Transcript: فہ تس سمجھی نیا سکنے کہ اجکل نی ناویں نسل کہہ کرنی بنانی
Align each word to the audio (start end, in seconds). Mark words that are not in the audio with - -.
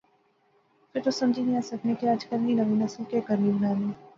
فہ 0.91 0.97
تس 1.03 1.15
سمجھی 1.21 1.41
نیا 1.47 1.61
سکنے 1.69 1.91
کہ 1.99 2.05
اجکل 2.13 2.39
نی 2.45 2.53
ناویں 2.57 2.79
نسل 2.81 3.03
کہہ 3.11 3.25
کرنی 3.27 3.49
بنانی 3.55 3.89